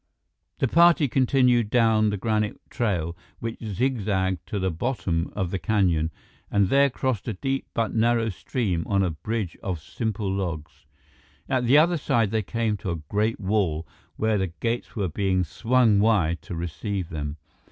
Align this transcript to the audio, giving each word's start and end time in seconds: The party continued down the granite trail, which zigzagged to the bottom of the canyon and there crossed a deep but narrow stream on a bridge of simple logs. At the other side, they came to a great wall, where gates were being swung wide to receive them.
The 0.57 0.67
party 0.67 1.07
continued 1.07 1.69
down 1.69 2.09
the 2.09 2.17
granite 2.17 2.59
trail, 2.71 3.15
which 3.37 3.59
zigzagged 3.63 4.43
to 4.47 4.57
the 4.57 4.71
bottom 4.71 5.29
of 5.35 5.51
the 5.51 5.59
canyon 5.59 6.09
and 6.49 6.69
there 6.69 6.89
crossed 6.89 7.27
a 7.27 7.33
deep 7.33 7.67
but 7.75 7.93
narrow 7.93 8.29
stream 8.29 8.83
on 8.87 9.03
a 9.03 9.11
bridge 9.11 9.55
of 9.61 9.79
simple 9.79 10.27
logs. 10.33 10.87
At 11.47 11.65
the 11.65 11.77
other 11.77 11.97
side, 11.97 12.31
they 12.31 12.41
came 12.41 12.77
to 12.77 12.89
a 12.89 12.95
great 13.09 13.39
wall, 13.39 13.85
where 14.15 14.43
gates 14.59 14.95
were 14.95 15.07
being 15.07 15.43
swung 15.43 15.99
wide 15.99 16.41
to 16.41 16.55
receive 16.55 17.09
them. 17.09 17.37